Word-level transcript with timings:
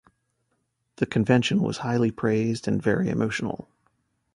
The 0.95 1.05
convention 1.05 1.61
was 1.61 1.77
highly 1.77 2.09
praised 2.09 2.67
and 2.67 2.81
very 2.81 3.07
emotional. 3.09 3.69